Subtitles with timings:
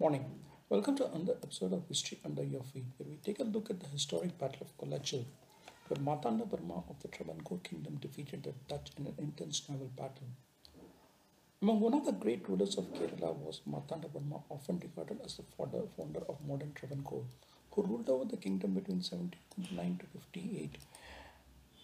[0.00, 0.24] Morning.
[0.70, 3.80] Welcome to another episode of History Under Your Feet, where we take a look at
[3.80, 5.26] the historic Battle of Kolachal,
[5.88, 10.30] where Martanda Varma of the Travancore Kingdom defeated the Dutch in an intense naval battle.
[11.60, 15.42] Among one of the great rulers of Kerala was Martanda Varma, often regarded as the
[15.58, 17.26] founder, founder of modern Travancore,
[17.72, 20.78] who ruled over the kingdom between 1709 to 58.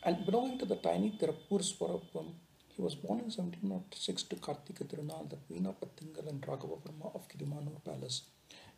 [0.04, 2.32] And belonging to the tiny Tirupur Swaroopam,
[2.76, 7.14] he was born in 1706 to Kartika Tirunal, the queen of Attingal and Raghava Varma
[7.14, 8.22] of Kilimanur Palace.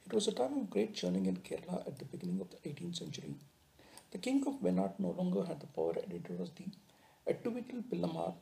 [0.06, 2.98] It was a time of great churning in Kerala at the beginning of the 18th
[2.98, 3.34] century.
[4.12, 6.66] The king of Venat no longer had the power and it was the
[7.32, 8.34] Ettuvitil Pillamar,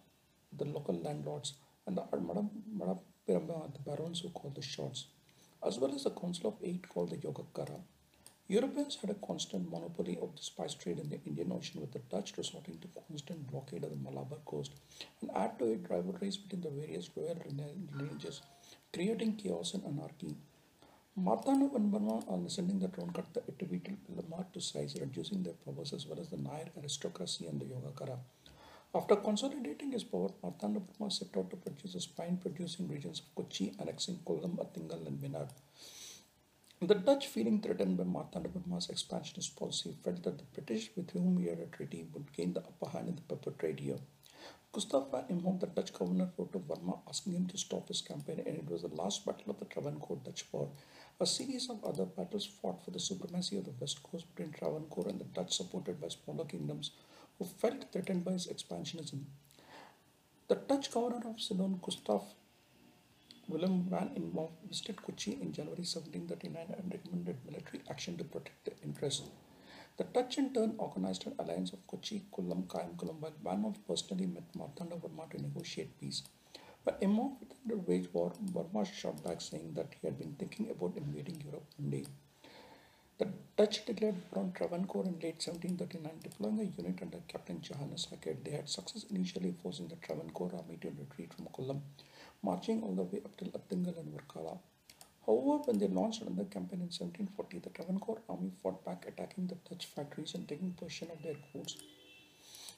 [0.56, 1.54] the local landlords,
[1.86, 5.06] and the Madapiramba, the barons who called the shots,
[5.66, 7.80] as well as a council of eight called the Yogakkara.
[8.48, 11.98] Europeans had a constant monopoly of the spice trade in the Indian Ocean, with the
[11.98, 14.70] Dutch resorting to constant blockade of the Malabar coast,
[15.20, 17.36] and add to it rivalries between the various royal
[17.98, 18.42] lineages,
[18.92, 20.36] creating chaos and anarchy.
[21.18, 25.92] Martanda Varma, on ascending the throne, cut the Ettuvitil Pillamar to size, reducing their powers
[25.92, 28.16] as well as the Nair aristocracy and the Yogakkara.
[28.94, 33.34] After consolidating his power, Martanda Varma set out to produce the spine producing regions of
[33.34, 35.50] Kochi, annexing Kollam, Attingal, and Venad.
[36.82, 41.38] The Dutch, feeling threatened by Martanda Varma's expansionist policy, felt that the British, with whom
[41.38, 43.96] he had a treaty, would gain the upper hand in the pepper trade here.
[44.72, 48.42] Gustav van Imhoff, the Dutch governor, wrote to Varma asking him to stop his campaign,
[48.44, 50.68] and it was the last battle of the Travancore Dutch War.
[51.18, 55.08] A series of other battles fought for the supremacy of the west coast between Travancore
[55.08, 56.90] and the Dutch, supported by smaller kingdoms
[57.38, 59.24] who felt threatened by his expansionism.
[60.48, 62.34] The Dutch governor of Ceylon, Gustav
[63.48, 68.74] Willem van Imhoff visited Kochi in January 1739 and recommended military action to protect their
[68.82, 69.30] interests.
[69.98, 74.52] The Dutch in turn organized an alliance of Kochi, Kollam, Kayamkulam, while Van personally met
[74.56, 76.24] Martanda Varma to negotiate peace.
[76.84, 78.32] But to wage war.
[78.52, 82.04] Varma shot back, saying that he had been thinking about invading Europe one day.
[83.18, 88.06] The Dutch declared war on Travancore in late 1739, deploying a unit under Captain Johannes
[88.10, 88.44] Hackett.
[88.44, 91.80] They had success initially forcing the Travancore army to retreat from Kollam
[92.42, 94.58] marching all the way up till Attingal and Varkala.
[95.24, 99.56] However, when they launched another campaign in 1740, the Travancore army fought back, attacking the
[99.66, 101.78] Dutch factories and taking possession of their goods.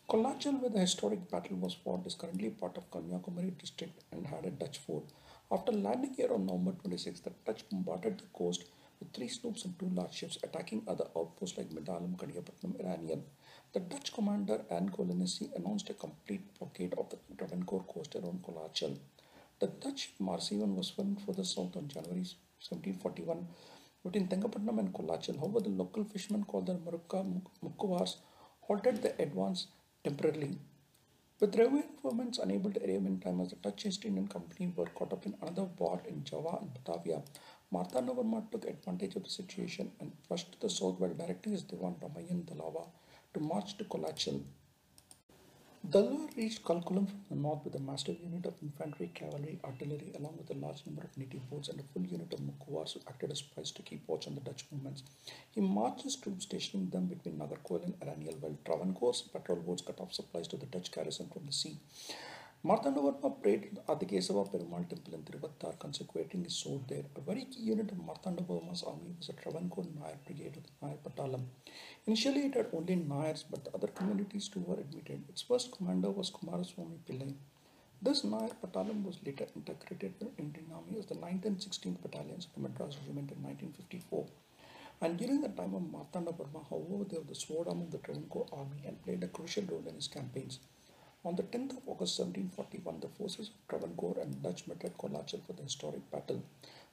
[0.09, 4.47] Kolachal, where the historic battle was fought, is currently part of Kanyakumari district and had
[4.47, 5.03] a Dutch fort.
[5.51, 8.65] After landing here on November 26, the Dutch bombarded the coast
[8.99, 13.23] with three sloops and two large ships, attacking other outposts like Medalam, Kadiyapatnam, Iranian.
[13.73, 18.99] The Dutch commander Anne Colenesi announced a complete blockade of the Travancore coast around Kolachal.
[19.61, 22.27] The Dutch Marsivan was filmed further south on January
[22.61, 23.47] 1741
[24.05, 25.39] between Tengapatnam and Kolachal.
[25.39, 28.17] However, the local fishermen called the Marukka Mukkuvars
[28.61, 29.67] halted the advance
[30.05, 30.59] temporarily.
[31.41, 35.13] With reinforcements unable to arrive in time as the Dutch East Indian Company were caught
[35.13, 37.23] up in another war in Java and Batavia,
[37.71, 41.63] Martanda Varma took advantage of the situation and rushed to the south while directing his
[41.63, 42.89] Diwan Ramayan Dalava
[43.35, 44.43] to march to Kolachal.
[45.91, 50.37] Dalwar reached Kalkulam from the north with a massive unit of infantry, cavalry, artillery, along
[50.37, 53.33] with a large number of native boats and a full unit of Mukkuvars who acted
[53.33, 55.03] as spies to keep watch on the Dutch movements.
[55.51, 59.99] He marched his troops, stationing them between Nagercoil and Aranial, while Travancore's patrol boats cut
[59.99, 61.79] off supplies to the Dutch garrison from the sea.
[62.65, 67.05] Martanda Varma prayed at the Adikesava Perumal temple in Tiruvattar, consecrating his sword there.
[67.15, 70.97] A very key unit of Martanda army was the Travancore Nair Brigade of the Nair
[71.05, 71.45] Patalam.
[72.09, 75.23] Initially, it had only Nairs, but the other communities too were admitted.
[75.29, 77.33] Its first commander was Kumaraswamy Pillai.
[78.03, 82.03] This Nair Patalam was later integrated with the Indian Army as the 9th and 16th
[82.03, 84.27] Battalions of the Madras Regiment in 1954.
[85.03, 86.35] And during the time of Martanda
[86.69, 89.85] however, they were the sword arm of the Travancore army and played a crucial role
[89.87, 90.59] in his campaigns.
[91.25, 95.45] On the 10th of August 1741, the forces of Travancore and Dutch met at Kolachal
[95.45, 96.45] for the historic battle.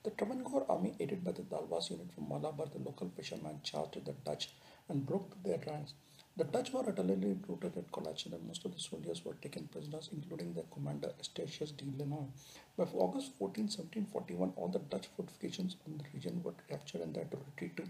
[0.02, 4.14] The Travancore army, aided by the Dalwas unit from Malabar, the local fishermen, charged the
[4.14, 4.50] Dutch
[4.90, 5.94] and broke their ranks.
[6.38, 10.10] The Dutch were utterly routed at Kolachal and most of the soldiers were taken prisoners,
[10.12, 12.26] including their commander Eustachius de Lannoy.
[12.76, 17.20] By August 14, 1741, all the Dutch fortifications in the region were captured and they
[17.20, 17.84] had to retreat to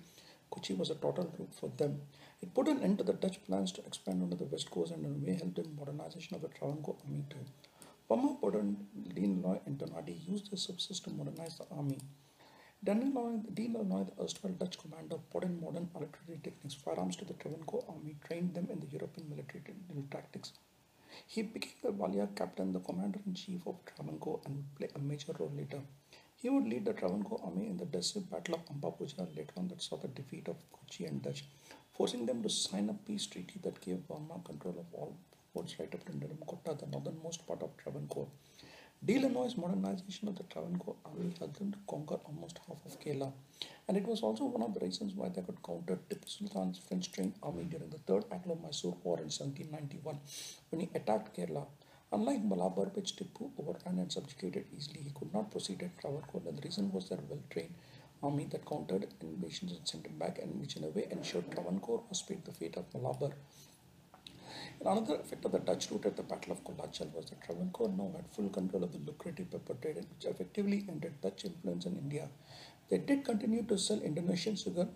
[0.49, 2.01] Kochi was a total rout for them.
[2.41, 5.05] It put an end to the Dutch plans to expand onto the west coast and
[5.05, 7.45] in a way helped in modernization of the Travancore army too.
[8.07, 8.75] Pama Podon,
[9.13, 11.97] De Lannoy, and Donati used their subsistence to modernize the army.
[12.83, 17.83] De Lannoy, the erstwhile Dutch commander, put in modern artillery techniques, firearms to the Travancore
[17.89, 19.63] army, trained them in the European military
[20.11, 20.53] tactics.
[21.25, 25.51] He became the Walia captain, the commander-in-chief of Travancore, and would play a major role
[25.57, 25.81] later.
[26.45, 29.81] He would lead the Travancore army in the decisive Battle of Ambalappuzha later on that
[29.81, 31.43] saw the defeat of Kochi and Dutch,
[31.97, 35.17] forcing them to sign a peace treaty that gave Varma control of all
[35.55, 38.27] ports right up to Nirumkota, the northernmost part of Travancore.
[39.03, 43.31] Delannoy's modernization of the Travancore army helped them to conquer almost half of Kerala,
[43.87, 47.33] and it was also one of the reasons why they could counter Tipu Sultan's French-trained
[47.41, 50.19] army during the Third Anglo-Mysore War in 1791
[50.69, 51.65] when he attacked Kerala.
[52.11, 56.61] Unlike Malabar, which Tipu overran and subjugated easily, he could not proceed at Travancore, the
[56.61, 57.73] reason was their well-trained
[58.23, 62.03] army that countered invasions and sent him back, and which in a way ensured Travancore
[62.07, 63.31] was spared the fate of Malabar.
[64.81, 68.11] Another effect of the Dutch route at the Battle of Kolachal was that Travancore now
[68.15, 72.29] had full control of the lucrative pepper trade, which effectively ended Dutch influence in India.
[72.89, 74.87] They did continue to sell Indonesian sugar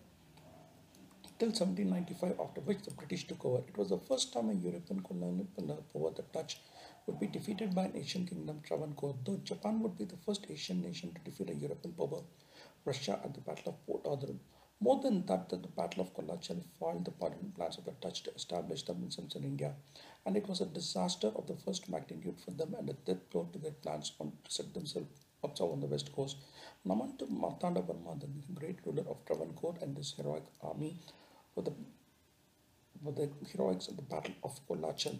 [1.40, 3.64] till 1795, after which the British took over.
[3.68, 6.62] It was the first time a European colonial power, the Dutch,
[7.10, 10.84] would be defeated by an Asian kingdom, Travancore, though Japan would be the first Asian
[10.84, 12.22] nation to defeat a European power,
[12.86, 14.36] Russia, at the Battle of Port Arthur.
[14.80, 18.84] More than that, the Battle of Kolachal foiled the plans of the Dutch to establish
[18.84, 19.74] themselves in India,
[20.24, 23.50] and it was a disaster of the first magnitude for them and a death blow
[23.54, 25.10] to their plans on, to set themselves
[25.44, 26.38] up on the west coast.
[26.86, 30.96] Namantu Martanda Varma, the great ruler of Travancore and his heroic army,
[31.56, 31.74] were the,
[33.02, 35.18] were the heroics of the Battle of Kolachal.